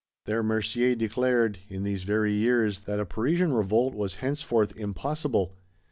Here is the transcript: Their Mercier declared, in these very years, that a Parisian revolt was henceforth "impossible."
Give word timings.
Their 0.25 0.41
Mercier 0.41 0.95
declared, 0.95 1.59
in 1.69 1.83
these 1.83 2.01
very 2.05 2.33
years, 2.33 2.85
that 2.85 2.99
a 2.99 3.05
Parisian 3.05 3.53
revolt 3.53 3.93
was 3.93 4.15
henceforth 4.15 4.75
"impossible." 4.75 5.53